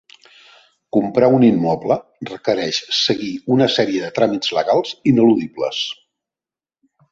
Comprar 0.95 1.27
un 1.39 1.45
immoble 1.47 1.97
requereix 2.31 2.79
seguir 3.01 3.31
una 3.57 3.69
sèrie 3.75 4.03
de 4.07 4.09
tràmits 4.17 4.57
legals 4.61 4.97
ineludibles. 5.15 5.85